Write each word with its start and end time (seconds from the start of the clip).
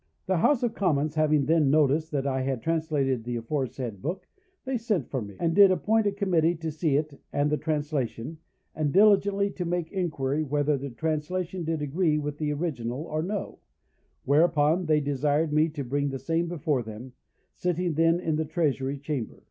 "The 0.25 0.37
House 0.37 0.63
of 0.63 0.73
Commons 0.73 1.13
having 1.13 1.45
then 1.45 1.69
notice 1.69 2.09
that 2.09 2.25
I 2.25 2.41
had 2.41 2.63
translated 2.63 3.23
the 3.23 3.35
aforesaid 3.35 4.01
book, 4.01 4.27
they 4.65 4.75
sent 4.75 5.11
for 5.11 5.21
me, 5.21 5.35
and 5.39 5.53
did 5.53 5.69
appoint 5.69 6.07
a 6.07 6.11
Committee 6.11 6.55
to 6.55 6.71
see 6.71 6.95
it 6.97 7.21
and 7.31 7.51
the 7.51 7.57
translation, 7.57 8.39
and 8.73 8.91
diligently 8.91 9.51
to 9.51 9.63
make 9.63 9.91
inquiry 9.91 10.41
whether 10.41 10.75
the 10.75 10.89
translation 10.89 11.63
did 11.65 11.83
agree 11.83 12.17
with 12.17 12.39
the 12.39 12.51
original 12.51 13.03
or 13.03 13.21
no; 13.21 13.59
whereupon 14.25 14.87
they 14.87 15.01
desired 15.01 15.53
me 15.53 15.69
to 15.69 15.83
bring 15.83 16.09
the 16.09 16.17
same 16.17 16.47
before 16.47 16.81
them, 16.81 17.13
sitting 17.53 17.93
then 17.93 18.19
in 18.19 18.37
the 18.37 18.45
Treasury 18.45 18.97
Chamber. 18.97 19.39